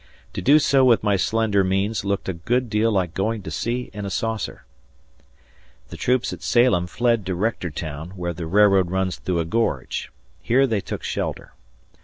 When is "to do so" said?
0.33-0.83